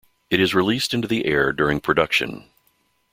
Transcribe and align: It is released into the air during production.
It 0.31 0.39
is 0.39 0.55
released 0.55 0.95
into 0.95 1.07
the 1.07 1.27
air 1.27 1.53
during 1.53 1.79
production. 1.79 2.49